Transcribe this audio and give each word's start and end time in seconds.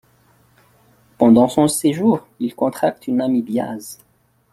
Pendant 1.19 1.47
son 1.47 1.67
séjour, 1.67 2.27
il 2.39 2.55
contracte 2.55 3.05
une 3.05 3.21
amibiase. 3.21 3.99